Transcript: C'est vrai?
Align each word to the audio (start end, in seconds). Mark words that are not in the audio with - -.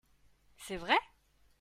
C'est 0.57 0.77
vrai? 0.77 0.97